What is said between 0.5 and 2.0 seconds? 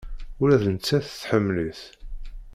d nettat, tḥemmel-it.